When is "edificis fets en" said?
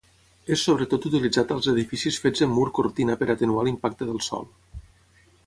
1.73-2.51